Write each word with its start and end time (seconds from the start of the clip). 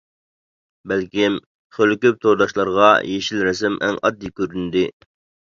بەلكىم 0.91 1.35
خېلى 1.77 1.97
كۆپ 2.05 2.17
تورداشلارغا 2.23 2.89
يېشىل 3.11 3.45
رەسىم 3.51 3.79
ئەڭ 3.89 4.01
ئاددىي 4.09 4.35
كۆرۈندى. 4.43 4.85